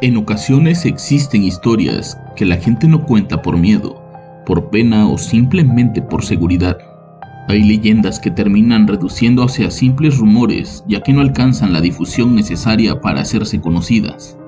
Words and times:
En 0.00 0.16
ocasiones 0.16 0.84
existen 0.84 1.42
historias 1.42 2.16
que 2.36 2.44
la 2.44 2.56
gente 2.56 2.86
no 2.86 3.04
cuenta 3.04 3.42
por 3.42 3.56
miedo, 3.56 4.00
por 4.46 4.70
pena 4.70 5.08
o 5.08 5.18
simplemente 5.18 6.00
por 6.00 6.24
seguridad. 6.24 6.78
Hay 7.48 7.64
leyendas 7.64 8.20
que 8.20 8.30
terminan 8.30 8.86
reduciéndose 8.86 9.64
a 9.64 9.72
simples 9.72 10.18
rumores 10.18 10.84
ya 10.86 11.00
que 11.00 11.12
no 11.12 11.20
alcanzan 11.20 11.72
la 11.72 11.80
difusión 11.80 12.36
necesaria 12.36 13.00
para 13.00 13.22
hacerse 13.22 13.60
conocidas. 13.60 14.38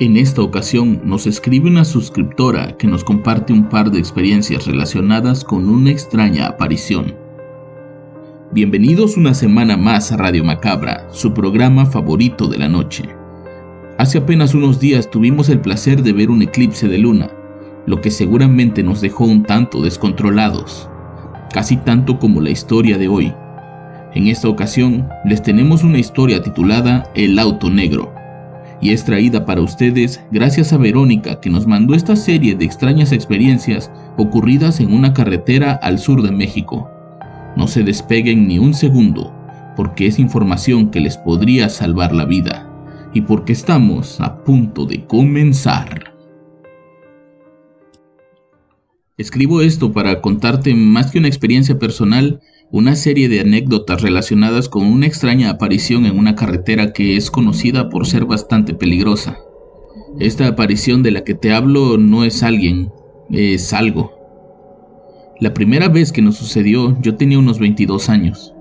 En 0.00 0.16
esta 0.16 0.40
ocasión 0.40 1.02
nos 1.04 1.26
escribe 1.26 1.68
una 1.68 1.84
suscriptora 1.84 2.78
que 2.78 2.86
nos 2.86 3.04
comparte 3.04 3.52
un 3.52 3.68
par 3.68 3.90
de 3.90 3.98
experiencias 3.98 4.66
relacionadas 4.66 5.44
con 5.44 5.68
una 5.68 5.90
extraña 5.90 6.46
aparición. 6.46 7.14
Bienvenidos 8.52 9.18
una 9.18 9.34
semana 9.34 9.76
más 9.76 10.12
a 10.12 10.16
Radio 10.16 10.44
Macabra, 10.44 11.08
su 11.10 11.34
programa 11.34 11.84
favorito 11.84 12.48
de 12.48 12.56
la 12.56 12.68
noche. 12.70 13.21
Hace 14.02 14.18
apenas 14.18 14.52
unos 14.52 14.80
días 14.80 15.08
tuvimos 15.08 15.48
el 15.48 15.60
placer 15.60 16.02
de 16.02 16.12
ver 16.12 16.28
un 16.28 16.42
eclipse 16.42 16.88
de 16.88 16.98
luna, 16.98 17.30
lo 17.86 18.00
que 18.00 18.10
seguramente 18.10 18.82
nos 18.82 19.00
dejó 19.00 19.26
un 19.26 19.44
tanto 19.44 19.80
descontrolados, 19.80 20.88
casi 21.52 21.76
tanto 21.76 22.18
como 22.18 22.40
la 22.40 22.50
historia 22.50 22.98
de 22.98 23.06
hoy. 23.06 23.32
En 24.12 24.26
esta 24.26 24.48
ocasión 24.48 25.08
les 25.24 25.40
tenemos 25.40 25.84
una 25.84 26.00
historia 26.00 26.42
titulada 26.42 27.12
El 27.14 27.38
auto 27.38 27.70
negro, 27.70 28.12
y 28.80 28.90
es 28.90 29.04
traída 29.04 29.46
para 29.46 29.60
ustedes 29.60 30.20
gracias 30.32 30.72
a 30.72 30.78
Verónica 30.78 31.38
que 31.38 31.50
nos 31.50 31.68
mandó 31.68 31.94
esta 31.94 32.16
serie 32.16 32.56
de 32.56 32.64
extrañas 32.64 33.12
experiencias 33.12 33.88
ocurridas 34.16 34.80
en 34.80 34.92
una 34.92 35.14
carretera 35.14 35.74
al 35.74 36.00
sur 36.00 36.22
de 36.22 36.32
México. 36.32 36.90
No 37.54 37.68
se 37.68 37.84
despeguen 37.84 38.48
ni 38.48 38.58
un 38.58 38.74
segundo, 38.74 39.32
porque 39.76 40.08
es 40.08 40.18
información 40.18 40.90
que 40.90 40.98
les 40.98 41.16
podría 41.18 41.68
salvar 41.68 42.12
la 42.12 42.24
vida 42.24 42.68
y 43.14 43.22
porque 43.22 43.52
estamos 43.52 44.20
a 44.20 44.42
punto 44.44 44.86
de 44.86 45.06
comenzar. 45.06 46.12
Escribo 49.18 49.60
esto 49.60 49.92
para 49.92 50.20
contarte 50.20 50.74
más 50.74 51.10
que 51.10 51.18
una 51.18 51.28
experiencia 51.28 51.78
personal, 51.78 52.40
una 52.70 52.96
serie 52.96 53.28
de 53.28 53.40
anécdotas 53.40 54.00
relacionadas 54.00 54.68
con 54.68 54.86
una 54.86 55.06
extraña 55.06 55.50
aparición 55.50 56.06
en 56.06 56.18
una 56.18 56.34
carretera 56.34 56.92
que 56.92 57.16
es 57.16 57.30
conocida 57.30 57.90
por 57.90 58.06
ser 58.06 58.24
bastante 58.24 58.72
peligrosa. 58.72 59.38
Esta 60.18 60.48
aparición 60.48 61.02
de 61.02 61.10
la 61.10 61.24
que 61.24 61.34
te 61.34 61.52
hablo 61.52 61.98
no 61.98 62.24
es 62.24 62.42
alguien, 62.42 62.90
es 63.30 63.72
algo. 63.72 64.12
La 65.38 65.52
primera 65.52 65.88
vez 65.88 66.12
que 66.12 66.22
nos 66.22 66.36
sucedió 66.36 66.98
yo 67.00 67.16
tenía 67.16 67.38
unos 67.38 67.58
22 67.58 68.08
años. 68.08 68.54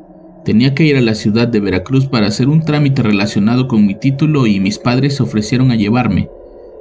Tenía 0.44 0.73
que 0.73 0.84
ir 0.86 0.97
a 0.97 1.02
la 1.02 1.14
ciudad 1.14 1.47
de 1.47 1.59
Veracruz 1.59 2.08
para 2.08 2.25
hacer 2.25 2.50
un 2.50 2.61
trámite 2.61 3.03
relacionado 3.03 3.67
con 3.67 3.86
mi 3.86 3.94
título 3.94 4.47
y 4.47 4.59
mis 4.59 4.80
padres 4.80 5.17
se 5.17 5.23
ofrecieron 5.23 5.70
a 5.70 5.75
llevarme, 5.75 6.30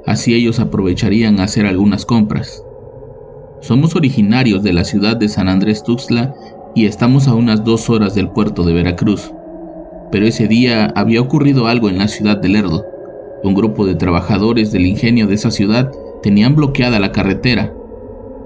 así 0.07 0.33
ellos 0.33 0.59
aprovecharían 0.59 1.39
a 1.39 1.43
hacer 1.43 1.67
algunas 1.67 2.07
compras. 2.07 2.63
Somos 3.61 3.95
originarios 3.95 4.63
de 4.63 4.73
la 4.73 4.83
ciudad 4.83 5.15
de 5.15 5.29
San 5.29 5.47
Andrés 5.47 5.83
Tuxtla 5.83 6.33
y 6.73 6.87
estamos 6.87 7.27
a 7.27 7.35
unas 7.35 7.63
dos 7.63 7.91
horas 7.91 8.15
del 8.15 8.29
puerto 8.29 8.63
de 8.63 8.73
Veracruz. 8.73 9.31
Pero 10.11 10.25
ese 10.25 10.47
día 10.47 10.91
había 10.95 11.21
ocurrido 11.21 11.67
algo 11.67 11.87
en 11.87 11.99
la 11.99 12.07
ciudad 12.07 12.37
de 12.37 12.49
Lerdo. 12.49 12.83
Un 13.43 13.53
grupo 13.53 13.85
de 13.85 13.93
trabajadores 13.93 14.71
del 14.71 14.87
ingenio 14.87 15.27
de 15.27 15.35
esa 15.35 15.51
ciudad 15.51 15.91
tenían 16.23 16.55
bloqueada 16.55 16.99
la 16.99 17.11
carretera. 17.11 17.71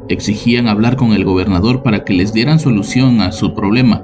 Exigían 0.09 0.67
hablar 0.67 0.97
con 0.97 1.13
el 1.13 1.23
gobernador 1.23 1.83
para 1.83 2.03
que 2.03 2.13
les 2.13 2.33
dieran 2.33 2.59
solución 2.59 3.21
a 3.21 3.31
su 3.31 3.53
problema 3.53 4.03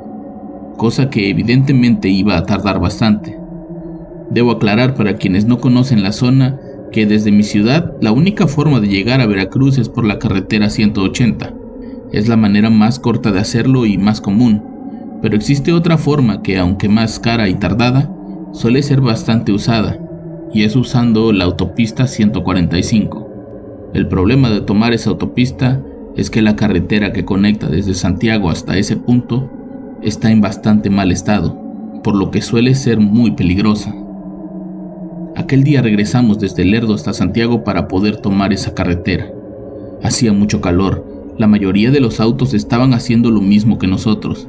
cosa 0.77 1.09
que 1.09 1.29
evidentemente 1.29 2.09
iba 2.09 2.37
a 2.37 2.45
tardar 2.45 2.79
bastante. 2.79 3.37
Debo 4.29 4.51
aclarar 4.51 4.95
para 4.95 5.15
quienes 5.15 5.45
no 5.45 5.59
conocen 5.59 6.03
la 6.03 6.11
zona 6.11 6.59
que 6.91 7.05
desde 7.05 7.31
mi 7.31 7.43
ciudad 7.43 7.93
la 8.01 8.11
única 8.11 8.47
forma 8.47 8.79
de 8.79 8.87
llegar 8.87 9.21
a 9.21 9.25
Veracruz 9.25 9.77
es 9.77 9.89
por 9.89 10.05
la 10.05 10.19
carretera 10.19 10.69
180. 10.69 11.53
Es 12.11 12.27
la 12.27 12.37
manera 12.37 12.69
más 12.69 12.99
corta 12.99 13.31
de 13.31 13.39
hacerlo 13.39 13.85
y 13.85 13.97
más 13.97 14.21
común, 14.21 14.63
pero 15.21 15.35
existe 15.35 15.71
otra 15.71 15.97
forma 15.97 16.41
que 16.41 16.57
aunque 16.57 16.89
más 16.89 17.19
cara 17.19 17.47
y 17.47 17.55
tardada, 17.55 18.13
suele 18.51 18.83
ser 18.83 19.01
bastante 19.01 19.53
usada, 19.53 19.97
y 20.53 20.63
es 20.63 20.75
usando 20.75 21.31
la 21.31 21.45
autopista 21.45 22.07
145. 22.07 23.29
El 23.93 24.07
problema 24.07 24.49
de 24.49 24.61
tomar 24.61 24.93
esa 24.93 25.11
autopista 25.11 25.81
es 26.17 26.29
que 26.29 26.41
la 26.41 26.55
carretera 26.55 27.13
que 27.13 27.23
conecta 27.23 27.67
desde 27.67 27.93
Santiago 27.93 28.49
hasta 28.49 28.77
ese 28.77 28.97
punto 28.97 29.49
está 30.03 30.31
en 30.31 30.41
bastante 30.41 30.89
mal 30.89 31.11
estado, 31.11 31.55
por 32.03 32.15
lo 32.15 32.31
que 32.31 32.41
suele 32.41 32.73
ser 32.75 32.99
muy 32.99 33.31
peligrosa. 33.31 33.93
Aquel 35.35 35.63
día 35.63 35.81
regresamos 35.81 36.39
desde 36.39 36.65
Lerdo 36.65 36.93
hasta 36.93 37.13
Santiago 37.13 37.63
para 37.63 37.87
poder 37.87 38.17
tomar 38.17 38.51
esa 38.51 38.73
carretera. 38.73 39.31
Hacía 40.03 40.33
mucho 40.33 40.59
calor, 40.59 41.05
la 41.37 41.47
mayoría 41.47 41.91
de 41.91 41.99
los 41.99 42.19
autos 42.19 42.53
estaban 42.53 42.93
haciendo 42.93 43.31
lo 43.31 43.41
mismo 43.41 43.77
que 43.77 43.87
nosotros. 43.87 44.47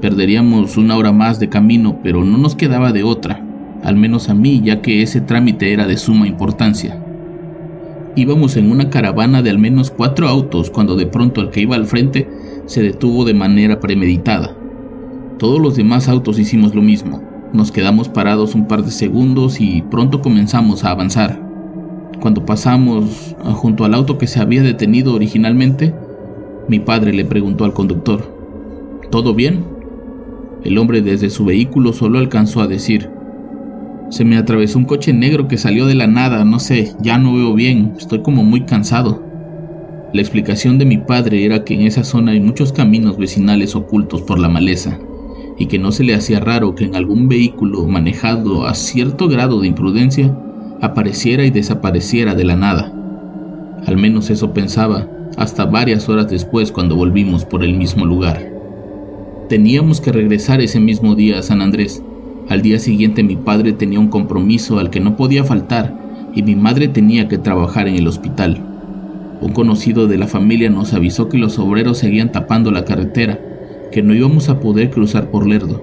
Perderíamos 0.00 0.76
una 0.76 0.96
hora 0.96 1.12
más 1.12 1.40
de 1.40 1.48
camino, 1.48 1.98
pero 2.02 2.24
no 2.24 2.38
nos 2.38 2.54
quedaba 2.54 2.92
de 2.92 3.02
otra, 3.02 3.44
al 3.82 3.96
menos 3.96 4.28
a 4.28 4.34
mí, 4.34 4.60
ya 4.64 4.80
que 4.80 5.02
ese 5.02 5.20
trámite 5.20 5.72
era 5.72 5.86
de 5.86 5.96
suma 5.96 6.26
importancia. 6.26 7.00
Íbamos 8.16 8.56
en 8.56 8.70
una 8.70 8.90
caravana 8.90 9.42
de 9.42 9.50
al 9.50 9.58
menos 9.58 9.90
cuatro 9.90 10.28
autos 10.28 10.70
cuando 10.70 10.94
de 10.94 11.06
pronto 11.06 11.40
el 11.40 11.50
que 11.50 11.62
iba 11.62 11.74
al 11.74 11.86
frente 11.86 12.28
se 12.66 12.82
detuvo 12.82 13.24
de 13.24 13.34
manera 13.34 13.80
premeditada. 13.80 14.56
Todos 15.38 15.60
los 15.60 15.74
demás 15.74 16.08
autos 16.08 16.38
hicimos 16.38 16.76
lo 16.76 16.82
mismo. 16.82 17.20
Nos 17.52 17.72
quedamos 17.72 18.08
parados 18.08 18.54
un 18.54 18.68
par 18.68 18.84
de 18.84 18.92
segundos 18.92 19.60
y 19.60 19.82
pronto 19.82 20.20
comenzamos 20.20 20.84
a 20.84 20.92
avanzar. 20.92 21.40
Cuando 22.20 22.46
pasamos 22.46 23.34
ah, 23.44 23.50
junto 23.50 23.84
al 23.84 23.94
auto 23.94 24.16
que 24.16 24.28
se 24.28 24.40
había 24.40 24.62
detenido 24.62 25.12
originalmente, 25.12 25.92
mi 26.68 26.78
padre 26.78 27.12
le 27.12 27.24
preguntó 27.24 27.64
al 27.64 27.74
conductor, 27.74 28.32
¿Todo 29.10 29.34
bien? 29.34 29.64
El 30.62 30.78
hombre 30.78 31.02
desde 31.02 31.30
su 31.30 31.44
vehículo 31.44 31.92
solo 31.92 32.20
alcanzó 32.20 32.60
a 32.60 32.68
decir, 32.68 33.10
se 34.10 34.24
me 34.24 34.36
atravesó 34.36 34.78
un 34.78 34.84
coche 34.84 35.12
negro 35.12 35.48
que 35.48 35.58
salió 35.58 35.86
de 35.86 35.96
la 35.96 36.06
nada, 36.06 36.44
no 36.44 36.60
sé, 36.60 36.92
ya 37.00 37.18
no 37.18 37.34
veo 37.34 37.54
bien, 37.54 37.94
estoy 37.98 38.22
como 38.22 38.44
muy 38.44 38.62
cansado. 38.62 39.20
La 40.12 40.20
explicación 40.20 40.78
de 40.78 40.84
mi 40.84 40.98
padre 40.98 41.44
era 41.44 41.64
que 41.64 41.74
en 41.74 41.82
esa 41.82 42.04
zona 42.04 42.32
hay 42.32 42.40
muchos 42.40 42.72
caminos 42.72 43.18
vecinales 43.18 43.74
ocultos 43.74 44.22
por 44.22 44.38
la 44.38 44.48
maleza 44.48 44.96
y 45.58 45.66
que 45.66 45.78
no 45.78 45.92
se 45.92 46.04
le 46.04 46.14
hacía 46.14 46.40
raro 46.40 46.74
que 46.74 46.84
en 46.84 46.96
algún 46.96 47.28
vehículo 47.28 47.86
manejado 47.86 48.66
a 48.66 48.74
cierto 48.74 49.28
grado 49.28 49.60
de 49.60 49.68
imprudencia 49.68 50.36
apareciera 50.80 51.44
y 51.44 51.50
desapareciera 51.50 52.34
de 52.34 52.44
la 52.44 52.56
nada. 52.56 52.92
Al 53.86 53.96
menos 53.96 54.30
eso 54.30 54.52
pensaba 54.52 55.08
hasta 55.36 55.64
varias 55.64 56.08
horas 56.08 56.28
después 56.28 56.72
cuando 56.72 56.96
volvimos 56.96 57.44
por 57.44 57.64
el 57.64 57.74
mismo 57.74 58.04
lugar. 58.04 58.52
Teníamos 59.48 60.00
que 60.00 60.12
regresar 60.12 60.60
ese 60.60 60.80
mismo 60.80 61.14
día 61.14 61.38
a 61.38 61.42
San 61.42 61.60
Andrés. 61.60 62.02
Al 62.48 62.62
día 62.62 62.78
siguiente 62.78 63.22
mi 63.22 63.36
padre 63.36 63.72
tenía 63.72 64.00
un 64.00 64.08
compromiso 64.08 64.78
al 64.78 64.90
que 64.90 65.00
no 65.00 65.16
podía 65.16 65.44
faltar 65.44 65.94
y 66.34 66.42
mi 66.42 66.56
madre 66.56 66.88
tenía 66.88 67.28
que 67.28 67.38
trabajar 67.38 67.86
en 67.88 67.96
el 67.96 68.08
hospital. 68.08 68.58
Un 69.40 69.52
conocido 69.52 70.06
de 70.06 70.18
la 70.18 70.26
familia 70.26 70.70
nos 70.70 70.94
avisó 70.94 71.28
que 71.28 71.38
los 71.38 71.58
obreros 71.58 71.98
seguían 71.98 72.32
tapando 72.32 72.70
la 72.70 72.84
carretera 72.84 73.38
que 73.94 74.02
no 74.02 74.12
íbamos 74.12 74.48
a 74.48 74.58
poder 74.58 74.90
cruzar 74.90 75.30
por 75.30 75.46
Lerdo, 75.46 75.80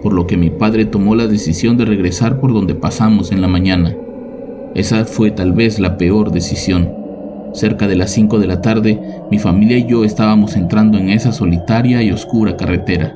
por 0.00 0.12
lo 0.12 0.28
que 0.28 0.36
mi 0.36 0.48
padre 0.48 0.84
tomó 0.84 1.16
la 1.16 1.26
decisión 1.26 1.76
de 1.76 1.86
regresar 1.86 2.38
por 2.38 2.52
donde 2.52 2.76
pasamos 2.76 3.32
en 3.32 3.40
la 3.40 3.48
mañana. 3.48 3.96
Esa 4.76 5.04
fue 5.04 5.32
tal 5.32 5.54
vez 5.54 5.80
la 5.80 5.96
peor 5.96 6.30
decisión. 6.30 6.88
Cerca 7.54 7.88
de 7.88 7.96
las 7.96 8.12
5 8.12 8.38
de 8.38 8.46
la 8.46 8.60
tarde, 8.60 9.00
mi 9.32 9.40
familia 9.40 9.76
y 9.76 9.86
yo 9.86 10.04
estábamos 10.04 10.54
entrando 10.54 10.98
en 10.98 11.10
esa 11.10 11.32
solitaria 11.32 12.00
y 12.00 12.12
oscura 12.12 12.56
carretera. 12.56 13.12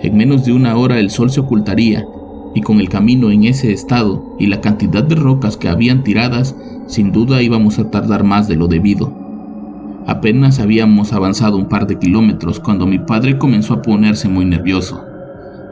En 0.00 0.16
menos 0.16 0.44
de 0.44 0.52
una 0.52 0.76
hora 0.76 1.00
el 1.00 1.10
sol 1.10 1.30
se 1.30 1.40
ocultaría, 1.40 2.06
y 2.54 2.60
con 2.60 2.78
el 2.78 2.88
camino 2.88 3.32
en 3.32 3.42
ese 3.42 3.72
estado 3.72 4.36
y 4.38 4.46
la 4.46 4.60
cantidad 4.60 5.02
de 5.02 5.16
rocas 5.16 5.56
que 5.56 5.68
habían 5.68 6.04
tiradas, 6.04 6.54
sin 6.86 7.10
duda 7.10 7.42
íbamos 7.42 7.80
a 7.80 7.90
tardar 7.90 8.22
más 8.22 8.46
de 8.46 8.54
lo 8.54 8.68
debido. 8.68 9.23
Apenas 10.06 10.60
habíamos 10.60 11.14
avanzado 11.14 11.56
un 11.56 11.68
par 11.68 11.86
de 11.86 11.98
kilómetros 11.98 12.60
cuando 12.60 12.86
mi 12.86 12.98
padre 12.98 13.38
comenzó 13.38 13.74
a 13.74 13.82
ponerse 13.82 14.28
muy 14.28 14.44
nervioso. 14.44 15.02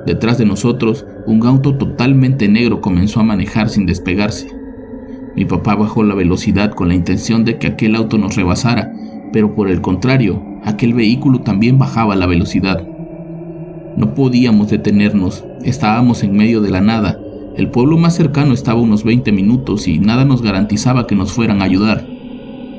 Detrás 0.06 0.38
de 0.38 0.46
nosotros, 0.46 1.04
un 1.26 1.46
auto 1.46 1.76
totalmente 1.76 2.48
negro 2.48 2.80
comenzó 2.80 3.20
a 3.20 3.24
manejar 3.24 3.68
sin 3.68 3.84
despegarse. 3.84 4.48
Mi 5.36 5.44
papá 5.44 5.74
bajó 5.74 6.02
la 6.02 6.14
velocidad 6.14 6.72
con 6.72 6.88
la 6.88 6.94
intención 6.94 7.44
de 7.44 7.58
que 7.58 7.66
aquel 7.66 7.94
auto 7.94 8.16
nos 8.16 8.34
rebasara, 8.34 8.92
pero 9.34 9.54
por 9.54 9.68
el 9.68 9.82
contrario, 9.82 10.42
aquel 10.64 10.94
vehículo 10.94 11.40
también 11.40 11.78
bajaba 11.78 12.16
la 12.16 12.26
velocidad. 12.26 12.86
No 13.96 14.14
podíamos 14.14 14.70
detenernos, 14.70 15.44
estábamos 15.62 16.22
en 16.22 16.34
medio 16.34 16.62
de 16.62 16.70
la 16.70 16.80
nada. 16.80 17.18
El 17.54 17.70
pueblo 17.70 17.98
más 17.98 18.14
cercano 18.14 18.54
estaba 18.54 18.80
unos 18.80 19.04
20 19.04 19.30
minutos 19.30 19.86
y 19.88 19.98
nada 19.98 20.24
nos 20.24 20.40
garantizaba 20.40 21.06
que 21.06 21.14
nos 21.14 21.32
fueran 21.32 21.60
a 21.60 21.66
ayudar. 21.66 22.11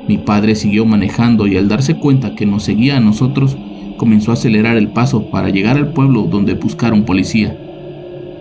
Mi 0.08 0.18
padre 0.18 0.56
siguió 0.56 0.86
manejando 0.86 1.48
y 1.48 1.58
al 1.58 1.70
darse 1.70 1.96
cuenta 1.96 2.36
que 2.36 2.46
nos 2.46 2.64
seguía 2.64 2.98
a 2.98 3.00
nosotros, 3.00 3.58
comenzó 3.98 4.32
a 4.32 4.34
acelerar 4.34 4.76
el 4.76 4.90
paso 4.90 5.30
para 5.30 5.50
llegar 5.50 5.78
al 5.78 5.94
pueblo 5.94 6.24
donde 6.24 6.56
buscaron 6.56 7.04
policía. 7.04 7.58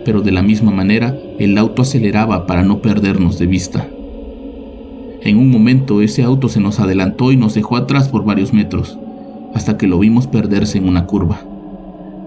Pero 0.03 0.21
de 0.21 0.33
la 0.33 0.43
misma 0.43 0.71
manera, 0.71 1.15
el 1.39 1.57
auto 1.57 1.83
aceleraba 1.83 2.45
para 2.45 2.63
no 2.63 2.81
perdernos 2.81 3.39
de 3.39 3.47
vista. 3.47 3.87
En 5.21 5.37
un 5.37 5.49
momento 5.49 6.01
ese 6.01 6.23
auto 6.23 6.49
se 6.49 6.59
nos 6.59 6.81
adelantó 6.81 7.31
y 7.31 7.37
nos 7.37 7.53
dejó 7.53 7.77
atrás 7.77 8.09
por 8.09 8.25
varios 8.25 8.51
metros, 8.51 8.99
hasta 9.53 9.77
que 9.77 9.87
lo 9.87 9.99
vimos 9.99 10.27
perderse 10.27 10.79
en 10.79 10.89
una 10.89 11.05
curva. 11.05 11.39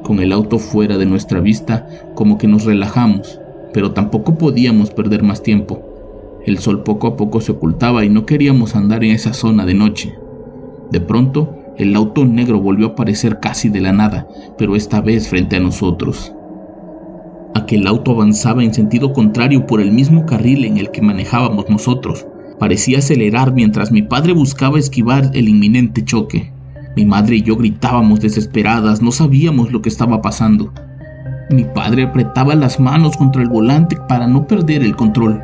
Con 0.02 0.20
el 0.20 0.32
auto 0.32 0.58
fuera 0.58 0.96
de 0.96 1.04
nuestra 1.04 1.40
vista, 1.40 1.86
como 2.14 2.38
que 2.38 2.48
nos 2.48 2.64
relajamos, 2.64 3.38
pero 3.74 3.90
tampoco 3.90 4.38
podíamos 4.38 4.90
perder 4.90 5.22
más 5.22 5.42
tiempo. 5.42 5.95
El 6.46 6.58
sol 6.58 6.84
poco 6.84 7.08
a 7.08 7.16
poco 7.16 7.40
se 7.40 7.50
ocultaba 7.50 8.04
y 8.04 8.08
no 8.08 8.24
queríamos 8.24 8.76
andar 8.76 9.02
en 9.02 9.10
esa 9.10 9.32
zona 9.32 9.66
de 9.66 9.74
noche. 9.74 10.14
De 10.92 11.00
pronto, 11.00 11.52
el 11.76 11.96
auto 11.96 12.24
negro 12.24 12.60
volvió 12.60 12.86
a 12.86 12.90
aparecer 12.90 13.40
casi 13.40 13.68
de 13.68 13.80
la 13.80 13.92
nada, 13.92 14.28
pero 14.56 14.76
esta 14.76 15.00
vez 15.00 15.28
frente 15.28 15.56
a 15.56 15.60
nosotros. 15.60 16.32
Aquel 17.56 17.88
auto 17.88 18.12
avanzaba 18.12 18.62
en 18.62 18.72
sentido 18.72 19.12
contrario 19.12 19.66
por 19.66 19.80
el 19.80 19.90
mismo 19.90 20.24
carril 20.24 20.64
en 20.64 20.76
el 20.76 20.92
que 20.92 21.02
manejábamos 21.02 21.68
nosotros. 21.68 22.24
Parecía 22.60 22.98
acelerar 22.98 23.52
mientras 23.52 23.90
mi 23.90 24.02
padre 24.02 24.32
buscaba 24.32 24.78
esquivar 24.78 25.32
el 25.34 25.48
inminente 25.48 26.04
choque. 26.04 26.52
Mi 26.94 27.04
madre 27.04 27.36
y 27.36 27.42
yo 27.42 27.56
gritábamos 27.56 28.20
desesperadas, 28.20 29.02
no 29.02 29.10
sabíamos 29.10 29.72
lo 29.72 29.82
que 29.82 29.88
estaba 29.88 30.22
pasando. 30.22 30.72
Mi 31.50 31.64
padre 31.64 32.04
apretaba 32.04 32.54
las 32.54 32.78
manos 32.78 33.16
contra 33.16 33.42
el 33.42 33.48
volante 33.48 33.96
para 34.08 34.28
no 34.28 34.46
perder 34.46 34.84
el 34.84 34.94
control, 34.94 35.42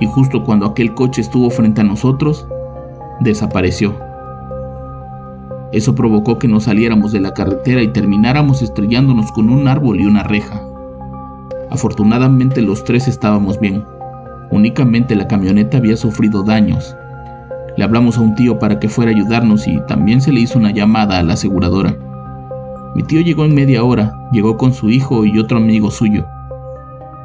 y 0.00 0.06
justo 0.06 0.44
cuando 0.44 0.66
aquel 0.66 0.94
coche 0.94 1.20
estuvo 1.20 1.50
frente 1.50 1.80
a 1.80 1.84
nosotros, 1.84 2.46
desapareció. 3.20 3.94
Eso 5.72 5.94
provocó 5.94 6.38
que 6.38 6.48
nos 6.48 6.64
saliéramos 6.64 7.12
de 7.12 7.20
la 7.20 7.34
carretera 7.34 7.82
y 7.82 7.88
termináramos 7.88 8.62
estrellándonos 8.62 9.32
con 9.32 9.50
un 9.50 9.68
árbol 9.68 10.00
y 10.00 10.06
una 10.06 10.22
reja. 10.22 10.62
Afortunadamente 11.70 12.62
los 12.62 12.84
tres 12.84 13.08
estábamos 13.08 13.58
bien. 13.58 13.84
Únicamente 14.50 15.16
la 15.16 15.26
camioneta 15.26 15.78
había 15.78 15.96
sufrido 15.96 16.44
daños, 16.44 16.96
le 17.76 17.84
hablamos 17.84 18.16
a 18.16 18.22
un 18.22 18.34
tío 18.34 18.58
para 18.58 18.80
que 18.80 18.88
fuera 18.88 19.10
a 19.10 19.14
ayudarnos 19.14 19.68
y 19.68 19.78
también 19.86 20.22
se 20.22 20.32
le 20.32 20.40
hizo 20.40 20.58
una 20.58 20.70
llamada 20.70 21.18
a 21.18 21.22
la 21.22 21.34
aseguradora. 21.34 21.94
Mi 22.94 23.02
tío 23.02 23.20
llegó 23.20 23.44
en 23.44 23.54
media 23.54 23.84
hora, 23.84 24.14
llegó 24.32 24.56
con 24.56 24.72
su 24.72 24.88
hijo 24.88 25.26
y 25.26 25.38
otro 25.38 25.58
amigo 25.58 25.90
suyo. 25.90 26.24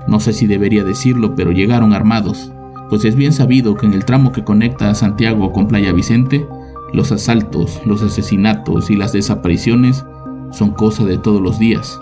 No 0.07 0.19
sé 0.19 0.33
si 0.33 0.47
debería 0.47 0.83
decirlo, 0.83 1.35
pero 1.35 1.51
llegaron 1.51 1.93
armados, 1.93 2.51
pues 2.91 3.05
es 3.05 3.15
bien 3.15 3.31
sabido 3.31 3.75
que 3.75 3.85
en 3.85 3.93
el 3.93 4.03
tramo 4.03 4.33
que 4.33 4.43
conecta 4.43 4.89
a 4.89 4.95
Santiago 4.95 5.53
con 5.53 5.69
Playa 5.69 5.93
Vicente, 5.93 6.45
los 6.91 7.13
asaltos, 7.13 7.79
los 7.85 8.03
asesinatos 8.03 8.89
y 8.89 8.97
las 8.97 9.13
desapariciones 9.13 10.03
son 10.51 10.71
cosa 10.71 11.05
de 11.05 11.17
todos 11.17 11.41
los 11.41 11.57
días. 11.57 11.97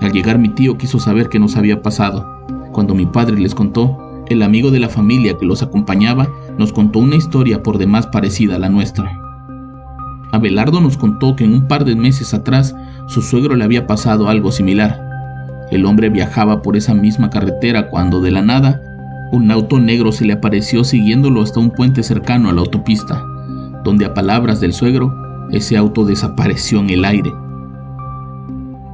Al 0.00 0.10
llegar 0.10 0.40
mi 0.40 0.48
tío 0.48 0.76
quiso 0.76 0.98
saber 0.98 1.28
qué 1.28 1.38
nos 1.38 1.56
había 1.56 1.80
pasado. 1.80 2.26
Cuando 2.72 2.96
mi 2.96 3.06
padre 3.06 3.38
les 3.38 3.54
contó, 3.54 3.96
el 4.26 4.42
amigo 4.42 4.72
de 4.72 4.80
la 4.80 4.88
familia 4.88 5.38
que 5.38 5.46
los 5.46 5.62
acompañaba 5.62 6.28
nos 6.58 6.72
contó 6.72 6.98
una 6.98 7.14
historia 7.14 7.62
por 7.62 7.78
demás 7.78 8.08
parecida 8.08 8.56
a 8.56 8.58
la 8.58 8.68
nuestra. 8.68 9.16
Abelardo 10.32 10.80
nos 10.80 10.96
contó 10.96 11.36
que 11.36 11.44
en 11.44 11.54
un 11.54 11.68
par 11.68 11.84
de 11.84 11.94
meses 11.94 12.34
atrás 12.34 12.74
su 13.06 13.22
suegro 13.22 13.54
le 13.54 13.62
había 13.62 13.86
pasado 13.86 14.28
algo 14.28 14.50
similar. 14.50 15.00
El 15.70 15.86
hombre 15.86 16.08
viajaba 16.08 16.62
por 16.62 16.76
esa 16.76 16.94
misma 16.94 17.30
carretera 17.30 17.90
cuando 17.90 18.20
de 18.20 18.32
la 18.32 18.42
nada 18.42 18.83
un 19.34 19.50
auto 19.50 19.80
negro 19.80 20.12
se 20.12 20.24
le 20.24 20.32
apareció 20.32 20.84
siguiéndolo 20.84 21.42
hasta 21.42 21.58
un 21.58 21.70
puente 21.70 22.04
cercano 22.04 22.48
a 22.48 22.52
la 22.52 22.60
autopista, 22.60 23.20
donde 23.82 24.04
a 24.04 24.14
palabras 24.14 24.60
del 24.60 24.72
suegro, 24.72 25.12
ese 25.50 25.76
auto 25.76 26.04
desapareció 26.04 26.78
en 26.78 26.90
el 26.90 27.04
aire. 27.04 27.32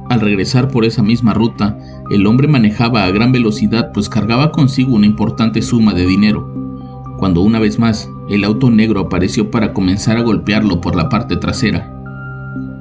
Al 0.09 0.19
regresar 0.19 0.67
por 0.67 0.83
esa 0.83 1.03
misma 1.03 1.33
ruta, 1.33 1.77
el 2.09 2.25
hombre 2.25 2.47
manejaba 2.47 3.03
a 3.03 3.11
gran 3.11 3.31
velocidad 3.31 3.91
pues 3.93 4.09
cargaba 4.09 4.51
consigo 4.51 4.95
una 4.95 5.05
importante 5.05 5.61
suma 5.61 5.93
de 5.93 6.07
dinero, 6.07 6.51
cuando 7.19 7.41
una 7.41 7.59
vez 7.59 7.77
más 7.77 8.09
el 8.27 8.43
auto 8.43 8.71
negro 8.71 8.99
apareció 8.99 9.51
para 9.51 9.73
comenzar 9.73 10.17
a 10.17 10.21
golpearlo 10.21 10.81
por 10.81 10.95
la 10.95 11.07
parte 11.07 11.37
trasera. 11.37 11.87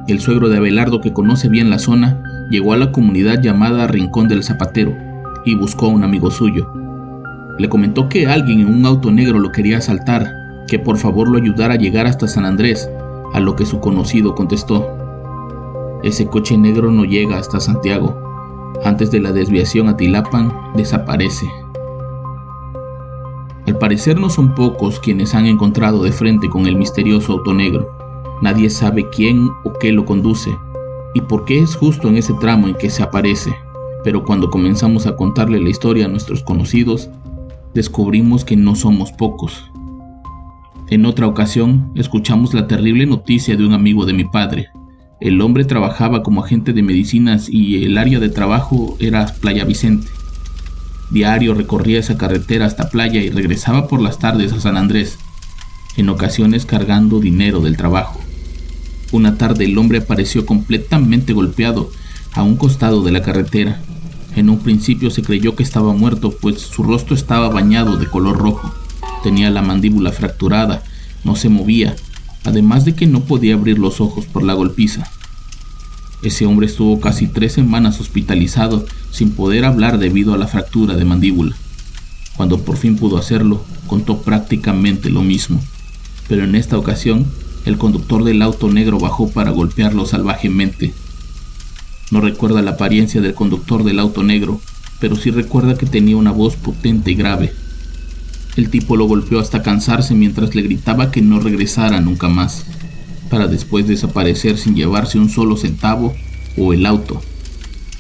El 0.09 0.19
suegro 0.21 0.49
de 0.49 0.57
Abelardo, 0.57 1.03
que 1.03 1.13
conoce 1.13 1.51
bien 1.51 1.69
la 1.69 1.79
zona, 1.79 2.23
llegó 2.51 2.73
a 2.73 2.79
la 2.79 2.91
comunidad 2.91 3.43
llamada 3.43 3.87
Rincón 3.87 4.29
del 4.29 4.43
Zapatero 4.43 4.95
y 5.45 5.55
buscó 5.55 5.87
a 5.87 5.91
un 5.91 6.05
amigo 6.05 6.31
suyo. 6.31 6.80
Le 7.61 7.69
comentó 7.69 8.09
que 8.09 8.27
alguien 8.27 8.61
en 8.61 8.75
un 8.75 8.87
auto 8.87 9.11
negro 9.11 9.39
lo 9.39 9.53
quería 9.53 9.77
asaltar, 9.77 10.65
que 10.67 10.79
por 10.79 10.97
favor 10.97 11.29
lo 11.29 11.37
ayudara 11.37 11.75
a 11.75 11.77
llegar 11.77 12.07
hasta 12.07 12.27
San 12.27 12.47
Andrés, 12.47 12.89
a 13.35 13.41
lo 13.41 13.55
que 13.55 13.67
su 13.67 13.81
conocido 13.81 14.35
contestó. 14.35 14.89
Ese 16.03 16.27
coche 16.27 16.57
negro 16.57 16.91
no 16.91 17.05
llega 17.05 17.37
hasta 17.37 17.61
Santiago, 17.61 18.17
antes 18.83 19.11
de 19.11 19.21
la 19.21 19.33
desviación 19.33 19.89
a 19.89 19.97
Tilapan, 19.99 20.51
desaparece. 20.75 21.47
Al 23.67 23.77
parecer 23.77 24.19
no 24.19 24.31
son 24.31 24.55
pocos 24.55 24.99
quienes 24.99 25.35
han 25.35 25.45
encontrado 25.45 26.03
de 26.03 26.13
frente 26.13 26.49
con 26.49 26.65
el 26.65 26.77
misterioso 26.77 27.35
auto 27.35 27.53
negro. 27.53 27.91
Nadie 28.41 28.71
sabe 28.71 29.07
quién 29.11 29.51
o 29.65 29.75
qué 29.79 29.93
lo 29.93 30.07
conduce 30.07 30.49
y 31.13 31.21
por 31.21 31.45
qué 31.45 31.59
es 31.59 31.77
justo 31.77 32.09
en 32.09 32.17
ese 32.17 32.33
tramo 32.41 32.69
en 32.69 32.75
que 32.75 32.89
se 32.89 33.03
aparece. 33.03 33.55
Pero 34.03 34.25
cuando 34.25 34.49
comenzamos 34.49 35.07
a 35.07 35.15
contarle 35.15 35.61
la 35.61 35.69
historia 35.69 36.07
a 36.07 36.09
nuestros 36.09 36.43
conocidos, 36.43 37.11
descubrimos 37.75 38.45
que 38.45 38.57
no 38.57 38.75
somos 38.75 39.13
pocos. 39.13 39.71
En 40.89 41.07
otra 41.07 41.27
ocasión, 41.27 41.93
escuchamos 41.95 42.55
la 42.55 42.67
terrible 42.67 43.07
noticia 43.07 43.57
de 43.57 43.65
un 43.65 43.73
amigo 43.73 44.07
de 44.07 44.13
mi 44.13 44.25
padre, 44.25 44.71
el 45.21 45.43
hombre 45.43 45.67
trabajaba 45.67 46.23
como 46.23 46.43
agente 46.43 46.73
de 46.73 46.83
medicinas 46.83 47.51
y 47.51 47.85
el 47.85 47.99
área 47.99 48.19
de 48.21 48.31
trabajo 48.31 48.97
era 49.01 49.27
Playa 49.27 49.65
Vicente. 49.67 50.09
Diario 51.11 51.53
recorría 51.53 51.99
esa 51.99 52.17
carretera 52.17 52.65
hasta 52.65 52.89
Playa 52.89 53.21
y 53.21 53.29
regresaba 53.29 53.87
por 53.87 54.01
las 54.01 54.19
tardes 54.19 54.55
a 54.55 54.61
San 54.61 54.79
Andrés, 54.79 55.19
en 55.99 56.09
ocasiones 56.09 56.65
cargando 56.65 57.21
dinero 57.21 57.61
del 57.61 57.77
trabajo. 57.77 58.19
Una 59.13 59.37
tarde 59.37 59.67
el 59.67 59.77
hombre 59.77 59.99
apareció 59.99 60.47
completamente 60.47 61.35
golpeado 61.35 61.91
a 62.33 62.43
un 62.43 62.57
costado 62.57 63.03
de 63.03 63.13
la 63.13 63.21
carretera. 63.21 63.83
En 64.37 64.49
un 64.49 64.61
principio 64.61 65.11
se 65.11 65.23
creyó 65.23 65.57
que 65.57 65.63
estaba 65.63 65.93
muerto, 65.93 66.31
pues 66.41 66.61
su 66.61 66.83
rostro 66.83 67.15
estaba 67.15 67.49
bañado 67.49 67.97
de 67.97 68.07
color 68.07 68.39
rojo. 68.39 68.75
Tenía 69.23 69.51
la 69.51 69.63
mandíbula 69.63 70.13
fracturada, 70.13 70.83
no 71.25 71.37
se 71.37 71.49
movía 71.49 71.97
además 72.45 72.85
de 72.85 72.95
que 72.95 73.07
no 73.07 73.21
podía 73.21 73.55
abrir 73.55 73.79
los 73.79 74.01
ojos 74.01 74.27
por 74.27 74.43
la 74.43 74.55
golpiza. 74.55 75.09
Ese 76.23 76.47
hombre 76.47 76.67
estuvo 76.67 77.01
casi 77.01 77.27
tres 77.27 77.53
semanas 77.53 78.01
hospitalizado 78.01 78.85
sin 79.11 79.33
poder 79.33 79.65
hablar 79.65 79.99
debido 79.99 80.35
a 80.35 80.39
la 80.39 80.47
fractura 80.47 80.95
de 80.95 81.05
mandíbula. 81.05 81.57
Cuando 82.37 82.61
por 82.61 82.77
fin 82.77 82.97
pudo 82.97 83.19
hacerlo, 83.19 83.65
contó 83.87 84.23
prácticamente 84.23 85.11
lo 85.11 85.23
mismo, 85.23 85.61
pero 86.29 86.45
en 86.45 86.55
esta 86.55 86.79
ocasión 86.79 87.27
el 87.65 87.77
conductor 87.77 88.25
del 88.25 88.43
auto 88.43 88.71
negro 88.71 88.99
bajó 88.99 89.31
para 89.31 89.51
golpearlo 89.51 90.07
salvajemente. 90.07 90.93
No 92.11 92.21
recuerda 92.21 92.63
la 92.63 92.73
apariencia 92.73 93.21
del 93.21 93.35
conductor 93.35 93.85
del 93.85 94.01
auto 94.01 94.23
negro, 94.23 94.61
pero 94.99 95.17
sí 95.17 95.31
recuerda 95.31 95.77
que 95.77 95.87
tenía 95.87 96.17
una 96.17 96.33
voz 96.33 96.57
potente 96.57 97.11
y 97.13 97.15
grave. 97.15 97.53
El 98.57 98.69
tipo 98.69 98.97
lo 98.97 99.07
golpeó 99.07 99.39
hasta 99.39 99.63
cansarse 99.63 100.15
mientras 100.15 100.55
le 100.55 100.63
gritaba 100.63 101.11
que 101.11 101.23
no 101.23 101.39
regresara 101.39 102.01
nunca 102.01 102.29
más, 102.29 102.67
para 103.31 103.47
después 103.47 103.87
desaparecer 103.87 104.59
sin 104.59 104.75
llevarse 104.75 105.19
un 105.19 105.31
solo 105.31 105.57
centavo 105.57 106.15
o 106.57 106.73
el 106.73 106.85
auto, 106.85 107.23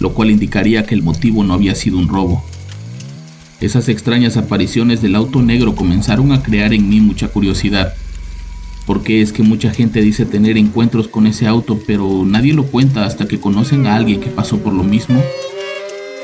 lo 0.00 0.12
cual 0.12 0.30
indicaría 0.30 0.84
que 0.84 0.94
el 0.94 1.02
motivo 1.02 1.44
no 1.44 1.54
había 1.54 1.76
sido 1.76 1.96
un 1.96 2.08
robo. 2.08 2.44
Esas 3.60 3.88
extrañas 3.88 4.36
apariciones 4.36 5.02
del 5.02 5.14
auto 5.14 5.40
negro 5.40 5.76
comenzaron 5.76 6.32
a 6.32 6.42
crear 6.42 6.72
en 6.74 6.88
mí 6.88 7.00
mucha 7.00 7.28
curiosidad. 7.28 7.94
¿Por 8.86 9.02
qué 9.02 9.22
es 9.22 9.32
que 9.32 9.42
mucha 9.42 9.72
gente 9.72 10.00
dice 10.00 10.26
tener 10.26 10.56
encuentros 10.56 11.06
con 11.08 11.26
ese 11.26 11.46
auto, 11.46 11.80
pero 11.86 12.24
nadie 12.26 12.54
lo 12.54 12.64
cuenta 12.64 13.04
hasta 13.04 13.28
que 13.28 13.40
conocen 13.40 13.86
a 13.86 13.94
alguien 13.94 14.20
que 14.20 14.30
pasó 14.30 14.58
por 14.58 14.72
lo 14.72 14.82
mismo? 14.82 15.22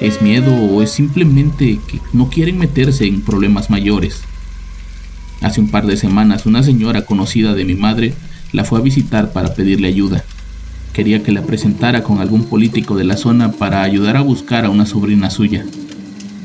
¿Es 0.00 0.20
miedo 0.20 0.54
o 0.54 0.82
es 0.82 0.90
simplemente 0.90 1.78
que 1.86 2.00
no 2.12 2.28
quieren 2.28 2.58
meterse 2.58 3.06
en 3.06 3.22
problemas 3.22 3.70
mayores? 3.70 4.22
Hace 5.40 5.60
un 5.60 5.68
par 5.68 5.86
de 5.86 5.96
semanas 5.96 6.46
una 6.46 6.62
señora 6.62 7.04
conocida 7.04 7.54
de 7.54 7.64
mi 7.64 7.75
madre 7.75 8.14
la 8.52 8.64
fue 8.64 8.78
a 8.78 8.82
visitar 8.82 9.32
para 9.32 9.54
pedirle 9.54 9.88
ayuda. 9.88 10.25
Quería 10.92 11.22
que 11.22 11.32
la 11.32 11.42
presentara 11.42 12.02
con 12.02 12.20
algún 12.20 12.44
político 12.44 12.96
de 12.96 13.04
la 13.04 13.16
zona 13.16 13.52
para 13.52 13.82
ayudar 13.82 14.16
a 14.16 14.22
buscar 14.22 14.64
a 14.64 14.70
una 14.70 14.86
sobrina 14.86 15.30
suya. 15.30 15.64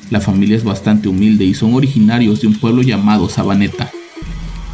La 0.09 0.19
familia 0.19 0.57
es 0.57 0.63
bastante 0.63 1.07
humilde 1.07 1.45
y 1.45 1.53
son 1.53 1.73
originarios 1.73 2.41
de 2.41 2.47
un 2.47 2.55
pueblo 2.55 2.81
llamado 2.81 3.29
Sabaneta. 3.29 3.91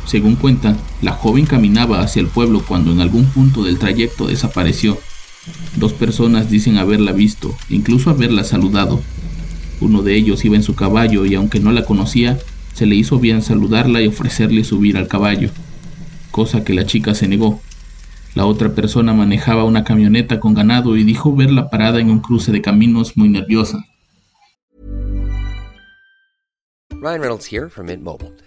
Según 0.08 0.38
cuenta, 0.38 0.78
la 1.02 1.12
joven 1.12 1.46
caminaba 1.46 2.00
hacia 2.00 2.22
el 2.22 2.28
pueblo 2.28 2.64
cuando 2.66 2.94
en 2.94 3.02
algún 3.02 3.26
punto 3.26 3.64
del 3.64 3.78
trayecto 3.78 4.28
desapareció. 4.28 4.98
Dos 5.76 5.92
personas 5.92 6.50
dicen 6.50 6.78
haberla 6.78 7.12
visto, 7.12 7.54
incluso 7.70 8.10
haberla 8.10 8.46
saludado. 8.46 9.02
Uno 9.82 10.04
de 10.04 10.16
ellos 10.16 10.46
iba 10.46 10.56
en 10.56 10.64
su 10.64 10.76
caballo 10.76 11.26
y 11.26 11.36
aunque 11.36 11.60
no 11.60 11.74
la 11.74 11.84
conocía, 11.84 12.40
se 12.74 12.86
le 12.86 12.96
hizo 12.96 13.20
bien 13.20 13.42
saludarla 13.42 14.02
y 14.02 14.08
ofrecerle 14.08 14.64
subir 14.64 14.96
al 14.96 15.10
caballo, 15.10 15.50
cosa 16.32 16.64
que 16.64 16.74
la 16.74 16.86
chica 16.86 17.14
se 17.14 17.28
negó. 17.28 17.60
La 18.34 18.46
otra 18.46 18.74
persona 18.74 19.14
manejaba 19.14 19.66
una 19.66 19.84
camioneta 19.84 20.40
con 20.40 20.54
ganado 20.54 20.96
y 20.96 21.04
dijo 21.04 21.36
verla 21.36 21.70
parada 21.70 22.00
en 22.00 22.10
un 22.10 22.20
cruce 22.20 22.54
de 22.54 22.62
caminos 22.62 23.18
muy 23.18 23.28
nerviosa. 23.28 23.86
Ryan 27.02 27.22
Reynolds 27.22 27.52
here 27.52 27.70
from 27.70 27.88
Mint 27.88 28.04
Mobile. 28.04 28.47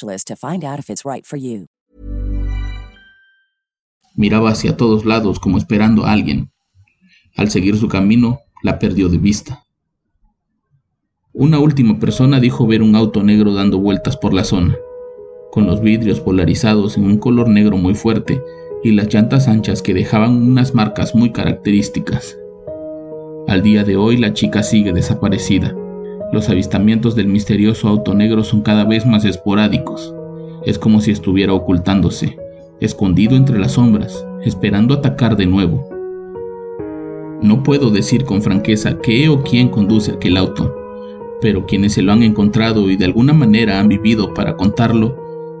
to 0.00 0.36
find 0.36 0.64
out 0.64 0.78
if 0.78 0.90
it's 0.90 1.04
right 1.04 1.24
for 1.24 1.38
you. 1.38 1.66
Miraba 4.14 4.50
hacia 4.50 4.76
todos 4.76 5.04
lados 5.04 5.38
como 5.38 5.58
esperando 5.58 6.04
a 6.04 6.12
alguien. 6.12 6.50
Al 7.36 7.50
seguir 7.50 7.76
su 7.76 7.88
camino, 7.88 8.40
la 8.62 8.78
perdió 8.78 9.08
de 9.08 9.18
vista. 9.18 9.64
Una 11.32 11.58
última 11.58 11.98
persona 11.98 12.40
dijo 12.40 12.66
ver 12.66 12.82
un 12.82 12.94
auto 12.94 13.22
negro 13.22 13.54
dando 13.54 13.78
vueltas 13.78 14.18
por 14.18 14.34
la 14.34 14.44
zona, 14.44 14.76
con 15.50 15.66
los 15.66 15.80
vidrios 15.80 16.20
polarizados 16.20 16.98
en 16.98 17.04
un 17.04 17.16
color 17.16 17.48
negro 17.48 17.78
muy 17.78 17.94
fuerte 17.94 18.42
y 18.84 18.92
las 18.92 19.12
llantas 19.12 19.48
anchas 19.48 19.80
que 19.80 19.94
dejaban 19.94 20.36
unas 20.36 20.74
marcas 20.74 21.14
muy 21.14 21.32
características. 21.32 22.36
Al 23.48 23.62
día 23.62 23.82
de 23.82 23.96
hoy 23.96 24.18
la 24.18 24.34
chica 24.34 24.62
sigue 24.62 24.92
desaparecida. 24.92 25.74
Los 26.32 26.48
avistamientos 26.48 27.14
del 27.14 27.26
misterioso 27.26 27.88
auto 27.88 28.14
negro 28.14 28.42
son 28.42 28.62
cada 28.62 28.86
vez 28.86 29.04
más 29.04 29.26
esporádicos. 29.26 30.14
Es 30.64 30.78
como 30.78 31.02
si 31.02 31.10
estuviera 31.10 31.52
ocultándose, 31.52 32.38
escondido 32.80 33.36
entre 33.36 33.58
las 33.58 33.72
sombras, 33.72 34.26
esperando 34.42 34.94
atacar 34.94 35.36
de 35.36 35.44
nuevo. 35.44 35.86
No 37.42 37.62
puedo 37.62 37.90
decir 37.90 38.24
con 38.24 38.40
franqueza 38.40 38.98
qué 39.02 39.28
o 39.28 39.42
quién 39.42 39.68
conduce 39.68 40.12
aquel 40.12 40.38
auto, 40.38 40.74
pero 41.42 41.66
quienes 41.66 41.92
se 41.92 42.02
lo 42.02 42.12
han 42.12 42.22
encontrado 42.22 42.88
y 42.88 42.96
de 42.96 43.04
alguna 43.04 43.34
manera 43.34 43.78
han 43.78 43.88
vivido 43.88 44.32
para 44.32 44.56
contarlo, 44.56 45.14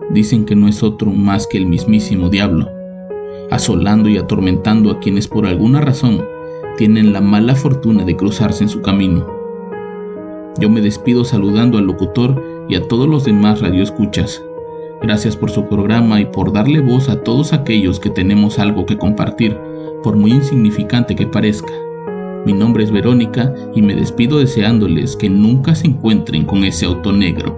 dicen 0.08 0.46
que 0.46 0.56
no 0.56 0.68
es 0.68 0.82
otro 0.82 1.10
más 1.10 1.46
que 1.46 1.58
el 1.58 1.66
mismísimo 1.66 2.30
diablo, 2.30 2.66
asolando 3.50 4.08
y 4.08 4.16
atormentando 4.16 4.90
a 4.90 5.00
quienes 5.00 5.28
por 5.28 5.44
alguna 5.44 5.82
razón 5.82 6.24
tienen 6.78 7.12
la 7.12 7.20
mala 7.20 7.56
fortuna 7.56 8.06
de 8.06 8.16
cruzarse 8.16 8.64
en 8.64 8.70
su 8.70 8.80
camino. 8.80 9.41
Yo 10.58 10.68
me 10.68 10.80
despido 10.80 11.24
saludando 11.24 11.78
al 11.78 11.86
locutor 11.86 12.66
y 12.68 12.74
a 12.74 12.86
todos 12.86 13.08
los 13.08 13.24
demás 13.24 13.60
radioescuchas. 13.60 14.42
Gracias 15.00 15.36
por 15.36 15.50
su 15.50 15.66
programa 15.66 16.20
y 16.20 16.26
por 16.26 16.52
darle 16.52 16.80
voz 16.80 17.08
a 17.08 17.22
todos 17.22 17.52
aquellos 17.52 17.98
que 17.98 18.10
tenemos 18.10 18.58
algo 18.58 18.86
que 18.86 18.98
compartir, 18.98 19.56
por 20.02 20.16
muy 20.16 20.32
insignificante 20.32 21.16
que 21.16 21.26
parezca. 21.26 21.72
Mi 22.44 22.52
nombre 22.52 22.84
es 22.84 22.90
Verónica 22.90 23.54
y 23.74 23.82
me 23.82 23.94
despido 23.94 24.38
deseándoles 24.38 25.16
que 25.16 25.30
nunca 25.30 25.74
se 25.74 25.86
encuentren 25.86 26.44
con 26.44 26.64
ese 26.64 26.86
auto 26.86 27.12
negro. 27.12 27.56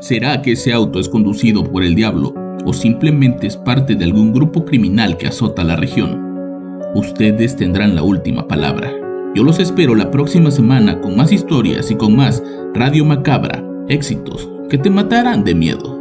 ¿Será 0.00 0.42
que 0.42 0.52
ese 0.52 0.72
auto 0.72 1.00
es 1.00 1.08
conducido 1.08 1.64
por 1.64 1.82
el 1.82 1.94
diablo 1.94 2.37
o 2.68 2.72
simplemente 2.74 3.46
es 3.46 3.56
parte 3.56 3.94
de 3.94 4.04
algún 4.04 4.30
grupo 4.30 4.66
criminal 4.66 5.16
que 5.16 5.26
azota 5.26 5.64
la 5.64 5.74
región? 5.74 6.78
Ustedes 6.94 7.56
tendrán 7.56 7.94
la 7.94 8.02
última 8.02 8.46
palabra. 8.46 8.92
Yo 9.34 9.42
los 9.42 9.58
espero 9.58 9.94
la 9.94 10.10
próxima 10.10 10.50
semana 10.50 11.00
con 11.00 11.16
más 11.16 11.32
historias 11.32 11.90
y 11.90 11.94
con 11.94 12.14
más 12.14 12.42
Radio 12.74 13.06
Macabra, 13.06 13.64
éxitos 13.88 14.46
que 14.68 14.76
te 14.76 14.90
matarán 14.90 15.44
de 15.44 15.54
miedo. 15.54 15.98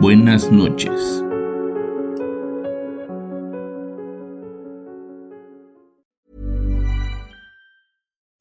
Buenas 0.00 0.50
noches. 0.50 1.22